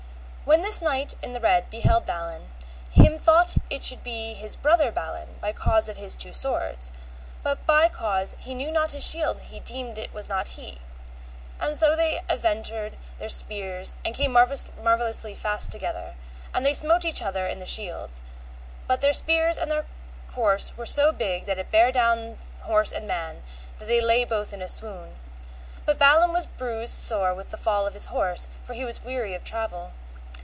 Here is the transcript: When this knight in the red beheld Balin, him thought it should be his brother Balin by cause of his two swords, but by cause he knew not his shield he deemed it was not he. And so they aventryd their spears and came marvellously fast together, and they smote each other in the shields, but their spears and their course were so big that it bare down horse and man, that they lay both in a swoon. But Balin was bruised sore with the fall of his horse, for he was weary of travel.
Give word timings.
When 0.43 0.59
this 0.59 0.81
knight 0.81 1.13
in 1.21 1.31
the 1.31 1.39
red 1.39 1.69
beheld 1.69 2.05
Balin, 2.05 2.49
him 2.91 3.17
thought 3.17 3.55
it 3.69 3.85
should 3.85 4.03
be 4.03 4.33
his 4.33 4.57
brother 4.57 4.91
Balin 4.91 5.37
by 5.39 5.53
cause 5.53 5.87
of 5.87 5.95
his 5.95 6.13
two 6.13 6.33
swords, 6.33 6.91
but 7.41 7.65
by 7.65 7.87
cause 7.87 8.35
he 8.37 8.53
knew 8.53 8.69
not 8.69 8.91
his 8.91 9.05
shield 9.07 9.39
he 9.43 9.61
deemed 9.61 9.97
it 9.97 10.13
was 10.13 10.27
not 10.27 10.49
he. 10.49 10.79
And 11.57 11.73
so 11.73 11.95
they 11.95 12.19
aventryd 12.27 12.95
their 13.17 13.29
spears 13.29 13.95
and 14.03 14.13
came 14.13 14.33
marvellously 14.33 15.35
fast 15.35 15.71
together, 15.71 16.15
and 16.53 16.65
they 16.65 16.73
smote 16.73 17.05
each 17.05 17.21
other 17.21 17.47
in 17.47 17.59
the 17.59 17.65
shields, 17.65 18.21
but 18.87 18.99
their 18.99 19.13
spears 19.13 19.57
and 19.57 19.71
their 19.71 19.85
course 20.27 20.75
were 20.75 20.85
so 20.85 21.13
big 21.13 21.45
that 21.45 21.59
it 21.59 21.71
bare 21.71 21.93
down 21.93 22.37
horse 22.63 22.91
and 22.91 23.07
man, 23.07 23.41
that 23.79 23.87
they 23.87 24.01
lay 24.01 24.25
both 24.25 24.51
in 24.51 24.61
a 24.61 24.67
swoon. 24.67 25.15
But 25.85 25.97
Balin 25.99 26.33
was 26.33 26.45
bruised 26.45 26.95
sore 26.95 27.33
with 27.33 27.51
the 27.51 27.57
fall 27.57 27.87
of 27.87 27.93
his 27.93 28.07
horse, 28.07 28.49
for 28.65 28.73
he 28.73 28.83
was 28.83 29.01
weary 29.05 29.33
of 29.33 29.45
travel. 29.45 29.93